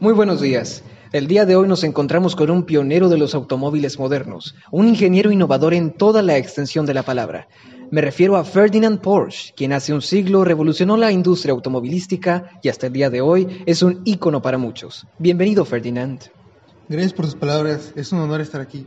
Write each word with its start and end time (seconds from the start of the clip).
Muy 0.00 0.14
buenos 0.14 0.40
días. 0.40 0.82
El 1.12 1.26
día 1.26 1.44
de 1.44 1.56
hoy 1.56 1.68
nos 1.68 1.84
encontramos 1.84 2.34
con 2.34 2.50
un 2.50 2.62
pionero 2.62 3.10
de 3.10 3.18
los 3.18 3.34
automóviles 3.34 3.98
modernos, 3.98 4.54
un 4.70 4.88
ingeniero 4.88 5.30
innovador 5.30 5.74
en 5.74 5.92
toda 5.92 6.22
la 6.22 6.38
extensión 6.38 6.86
de 6.86 6.94
la 6.94 7.02
palabra. 7.02 7.48
Me 7.90 8.00
refiero 8.00 8.36
a 8.36 8.44
Ferdinand 8.44 9.02
Porsche, 9.02 9.52
quien 9.54 9.74
hace 9.74 9.92
un 9.92 10.00
siglo 10.00 10.42
revolucionó 10.42 10.96
la 10.96 11.12
industria 11.12 11.52
automovilística 11.52 12.58
y 12.62 12.70
hasta 12.70 12.86
el 12.86 12.94
día 12.94 13.10
de 13.10 13.20
hoy 13.20 13.62
es 13.66 13.82
un 13.82 14.00
ícono 14.06 14.40
para 14.40 14.56
muchos. 14.56 15.06
Bienvenido, 15.18 15.66
Ferdinand. 15.66 16.30
Gracias 16.88 17.12
por 17.12 17.26
tus 17.26 17.34
palabras, 17.34 17.92
es 17.94 18.10
un 18.10 18.20
honor 18.20 18.40
estar 18.40 18.62
aquí. 18.62 18.86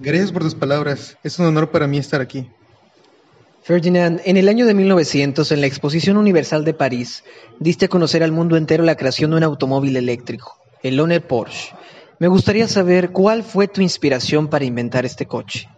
Gracias 0.00 0.32
por 0.32 0.42
tus 0.42 0.56
palabras, 0.56 1.16
es 1.22 1.38
un 1.38 1.46
honor 1.46 1.70
para 1.70 1.86
mí 1.86 1.96
estar 1.96 2.20
aquí. 2.20 2.50
Ferdinand, 3.62 4.20
en 4.24 4.36
el 4.36 4.48
año 4.48 4.66
de 4.66 4.74
1900, 4.74 5.52
en 5.52 5.60
la 5.60 5.68
Exposición 5.68 6.16
Universal 6.16 6.64
de 6.64 6.74
París, 6.74 7.22
diste 7.60 7.84
a 7.84 7.88
conocer 7.88 8.24
al 8.24 8.32
mundo 8.32 8.56
entero 8.56 8.82
la 8.82 8.96
creación 8.96 9.30
de 9.30 9.36
un 9.36 9.44
automóvil 9.44 9.96
eléctrico, 9.96 10.58
el 10.82 10.96
Loner 10.96 11.24
Porsche. 11.24 11.72
Me 12.18 12.26
gustaría 12.26 12.66
saber 12.66 13.10
cuál 13.10 13.44
fue 13.44 13.68
tu 13.68 13.80
inspiración 13.80 14.48
para 14.48 14.64
inventar 14.64 15.04
este 15.06 15.26
coche. 15.26 15.68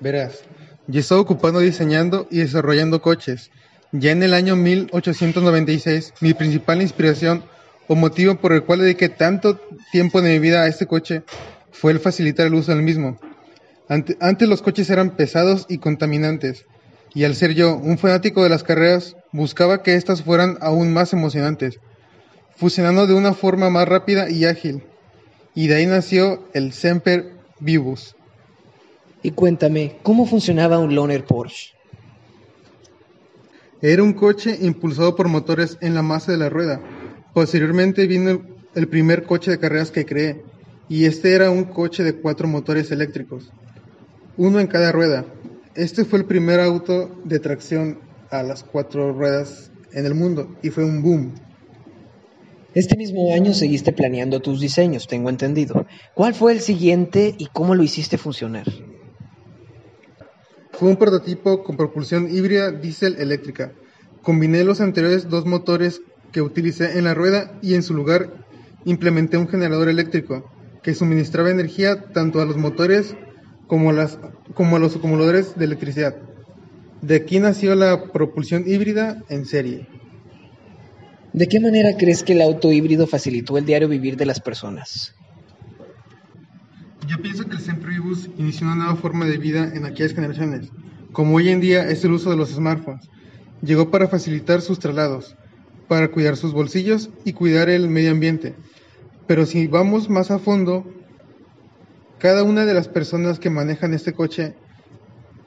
Verás, 0.00 0.40
yo 0.88 0.98
estaba 0.98 1.20
ocupando 1.20 1.60
diseñando 1.60 2.26
y 2.32 2.38
desarrollando 2.38 3.00
coches. 3.00 3.52
Ya 3.92 4.10
en 4.10 4.24
el 4.24 4.34
año 4.34 4.56
1896, 4.56 6.14
mi 6.20 6.34
principal 6.34 6.82
inspiración 6.82 7.44
o 7.86 7.94
motivo 7.94 8.34
por 8.34 8.52
el 8.52 8.64
cual 8.64 8.80
dediqué 8.80 9.08
tanto 9.08 9.60
tiempo 9.92 10.20
de 10.20 10.32
mi 10.32 10.38
vida 10.40 10.62
a 10.62 10.66
este 10.66 10.86
coche 10.86 11.22
fue 11.70 11.92
el 11.92 12.00
facilitar 12.00 12.48
el 12.48 12.54
uso 12.54 12.72
del 12.72 12.82
mismo. 12.82 13.20
Antes 13.88 14.48
los 14.48 14.62
coches 14.62 14.90
eran 14.90 15.16
pesados 15.16 15.66
y 15.68 15.78
contaminantes, 15.78 16.66
y 17.14 17.24
al 17.24 17.34
ser 17.34 17.54
yo 17.54 17.76
un 17.76 17.98
fanático 17.98 18.42
de 18.42 18.48
las 18.48 18.62
carreras, 18.62 19.16
buscaba 19.32 19.82
que 19.82 19.94
éstas 19.94 20.22
fueran 20.22 20.58
aún 20.60 20.92
más 20.92 21.12
emocionantes, 21.12 21.80
fusionando 22.56 23.06
de 23.06 23.14
una 23.14 23.32
forma 23.32 23.70
más 23.70 23.88
rápida 23.88 24.28
y 24.30 24.44
ágil. 24.44 24.82
Y 25.54 25.68
de 25.68 25.76
ahí 25.76 25.86
nació 25.86 26.44
el 26.52 26.72
Semper 26.72 27.32
Vivus. 27.60 28.14
Y 29.22 29.30
cuéntame, 29.30 29.96
¿cómo 30.02 30.26
funcionaba 30.26 30.78
un 30.78 30.94
Loner 30.94 31.24
Porsche? 31.24 31.72
Era 33.80 34.02
un 34.02 34.12
coche 34.12 34.56
impulsado 34.60 35.16
por 35.16 35.28
motores 35.28 35.78
en 35.80 35.94
la 35.94 36.02
masa 36.02 36.32
de 36.32 36.38
la 36.38 36.48
rueda. 36.48 36.80
Posteriormente 37.32 38.06
vino 38.06 38.42
el 38.74 38.88
primer 38.88 39.24
coche 39.24 39.50
de 39.50 39.58
carreras 39.58 39.90
que 39.90 40.04
creé, 40.04 40.42
y 40.88 41.06
este 41.06 41.34
era 41.34 41.50
un 41.50 41.64
coche 41.64 42.04
de 42.04 42.14
cuatro 42.14 42.46
motores 42.46 42.90
eléctricos, 42.90 43.50
uno 44.36 44.60
en 44.60 44.66
cada 44.66 44.92
rueda. 44.92 45.24
Este 45.74 46.04
fue 46.04 46.18
el 46.18 46.24
primer 46.24 46.60
auto 46.60 47.20
de 47.24 47.38
tracción 47.38 48.00
a 48.30 48.42
las 48.42 48.64
cuatro 48.64 49.12
ruedas 49.12 49.70
en 49.92 50.06
el 50.06 50.14
mundo 50.14 50.56
y 50.62 50.70
fue 50.70 50.84
un 50.84 51.02
boom. 51.02 51.34
Este 52.74 52.96
mismo 52.96 53.32
año 53.32 53.54
seguiste 53.54 53.92
planeando 53.92 54.40
tus 54.40 54.60
diseños, 54.60 55.06
tengo 55.06 55.30
entendido. 55.30 55.86
¿Cuál 56.14 56.34
fue 56.34 56.52
el 56.52 56.60
siguiente 56.60 57.34
y 57.38 57.46
cómo 57.46 57.74
lo 57.74 57.82
hiciste 57.82 58.18
funcionar? 58.18 58.66
Fue 60.72 60.90
un 60.90 60.96
prototipo 60.96 61.64
con 61.64 61.78
propulsión 61.78 62.28
híbrida 62.30 62.70
diésel 62.70 63.16
eléctrica. 63.18 63.72
Combiné 64.22 64.62
los 64.62 64.82
anteriores 64.82 65.30
dos 65.30 65.46
motores 65.46 66.02
que 66.32 66.42
utilicé 66.42 66.98
en 66.98 67.04
la 67.04 67.14
rueda 67.14 67.58
y 67.62 67.74
en 67.74 67.82
su 67.82 67.94
lugar 67.94 68.44
implementé 68.84 69.38
un 69.38 69.48
generador 69.48 69.88
eléctrico 69.88 70.50
que 70.82 70.94
suministraba 70.94 71.50
energía 71.50 72.12
tanto 72.12 72.42
a 72.42 72.44
los 72.44 72.58
motores 72.58 73.16
como 73.66 73.92
las, 73.92 74.18
como 74.54 74.78
los 74.78 74.96
acumuladores 74.96 75.56
de 75.56 75.64
electricidad. 75.64 76.16
De 77.02 77.16
aquí 77.16 77.38
nació 77.38 77.74
la 77.74 78.12
propulsión 78.12 78.64
híbrida 78.66 79.22
en 79.28 79.44
serie. 79.44 79.86
¿De 81.32 81.48
qué 81.48 81.60
manera 81.60 81.96
crees 81.98 82.22
que 82.22 82.32
el 82.32 82.42
auto 82.42 82.72
híbrido 82.72 83.06
facilitó 83.06 83.58
el 83.58 83.66
diario 83.66 83.88
vivir 83.88 84.16
de 84.16 84.26
las 84.26 84.40
personas? 84.40 85.14
Yo 87.06 87.20
pienso 87.20 87.44
que 87.46 87.56
el 87.56 87.62
Semperibus 87.62 88.30
inició 88.38 88.66
una 88.66 88.76
nueva 88.76 88.96
forma 88.96 89.26
de 89.26 89.36
vida 89.38 89.70
en 89.74 89.84
aquellas 89.84 90.14
generaciones, 90.14 90.70
como 91.12 91.36
hoy 91.36 91.50
en 91.50 91.60
día 91.60 91.88
es 91.88 92.04
el 92.04 92.12
uso 92.12 92.30
de 92.30 92.36
los 92.36 92.50
smartphones. 92.50 93.08
Llegó 93.62 93.90
para 93.90 94.08
facilitar 94.08 94.60
sus 94.60 94.78
traslados, 94.78 95.36
para 95.88 96.08
cuidar 96.08 96.36
sus 96.36 96.52
bolsillos 96.52 97.10
y 97.24 97.32
cuidar 97.32 97.68
el 97.68 97.88
medio 97.88 98.10
ambiente, 98.10 98.54
pero 99.26 99.44
si 99.46 99.66
vamos 99.66 100.08
más 100.08 100.30
a 100.30 100.38
fondo, 100.38 100.84
cada 102.26 102.42
una 102.42 102.64
de 102.64 102.74
las 102.74 102.88
personas 102.88 103.38
que 103.38 103.50
manejan 103.50 103.94
este 103.94 104.12
coche 104.12 104.54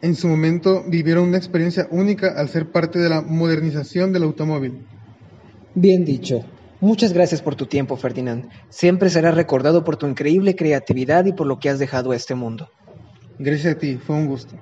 en 0.00 0.14
su 0.14 0.28
momento 0.28 0.84
vivieron 0.86 1.26
una 1.26 1.36
experiencia 1.36 1.88
única 1.90 2.38
al 2.38 2.48
ser 2.50 2.70
parte 2.70 3.00
de 3.00 3.08
la 3.08 3.20
modernización 3.20 4.12
del 4.12 4.22
automóvil. 4.22 4.86
Bien 5.74 6.04
dicho. 6.04 6.44
Muchas 6.80 7.12
gracias 7.12 7.42
por 7.42 7.56
tu 7.56 7.66
tiempo, 7.66 7.96
Ferdinand. 7.96 8.48
Siempre 8.68 9.10
serás 9.10 9.34
recordado 9.34 9.82
por 9.82 9.96
tu 9.96 10.06
increíble 10.06 10.54
creatividad 10.54 11.24
y 11.24 11.32
por 11.32 11.48
lo 11.48 11.58
que 11.58 11.68
has 11.68 11.80
dejado 11.80 12.12
a 12.12 12.16
este 12.16 12.36
mundo. 12.36 12.70
Gracias 13.40 13.74
a 13.74 13.78
ti, 13.80 13.96
fue 13.96 14.14
un 14.14 14.28
gusto. 14.28 14.54